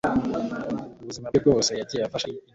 ubuzima 1.01 1.25
bwe 1.29 1.39
bwose 1.43 1.71
Yagiye 1.79 2.01
afasha 2.03 2.27
idini 2.27 2.47